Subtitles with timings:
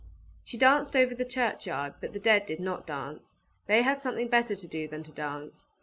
[0.43, 3.35] She danced over the churchyard, but the dead did not dance
[3.67, 5.67] they had something better to do than to dance.